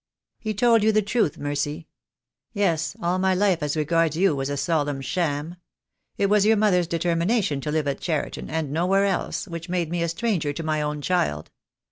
[0.39, 1.87] "He told you the truth, Mercy.
[2.53, 5.57] Yes, all my life as regards you was a solemn sham.
[6.17, 10.01] It was your mother's determination to live at Cheriton, and nowhere else, which made me
[10.01, 11.51] a stranger to my own child.